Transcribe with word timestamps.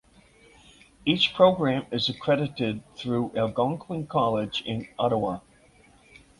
Each 1.05 1.31
program 1.31 1.85
is 1.91 2.09
accredited 2.09 2.81
through 2.95 3.33
Algonquin 3.37 4.07
College 4.07 4.63
in 4.65 4.87
Ottawa. 4.97 5.41